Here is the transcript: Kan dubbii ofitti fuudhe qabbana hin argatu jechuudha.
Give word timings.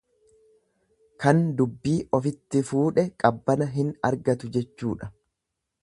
Kan 1.25 1.43
dubbii 1.59 1.93
ofitti 2.19 2.63
fuudhe 2.71 3.05
qabbana 3.25 3.71
hin 3.79 3.93
argatu 4.11 4.51
jechuudha. 4.57 5.13